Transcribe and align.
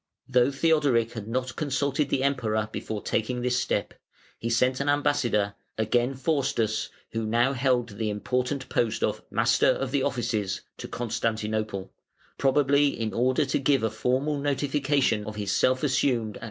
57.] 0.25 0.33
Though 0.33 0.51
Theodoric 0.51 1.11
had 1.11 1.27
not 1.27 1.55
consulted 1.55 2.09
the 2.09 2.23
Emperor 2.23 2.67
before 2.71 3.03
taking 3.03 3.43
this 3.43 3.61
step, 3.61 3.93
he 4.39 4.49
sent 4.49 4.79
an 4.79 4.89
ambassador, 4.89 5.53
again 5.77 6.15
Faustus, 6.15 6.89
who 7.11 7.23
now 7.23 7.53
held 7.53 7.89
the 7.89 8.09
important 8.09 8.67
post 8.67 9.03
of 9.03 9.21
"Master 9.29 9.67
of 9.69 9.91
the 9.91 10.01
Offices", 10.01 10.61
to 10.79 10.87
Constantinople, 10.87 11.91
probably 12.39 12.99
in 12.99 13.13
order 13.13 13.45
to 13.45 13.59
give 13.59 13.83
a 13.83 13.91
formal 13.91 14.39
notification 14.39 15.23
of 15.25 15.35
his 15.35 15.51
self 15.51 15.83
assumed 15.83 15.89
accession 15.97 16.19
of 16.29 16.33
dignity. 16.33 16.39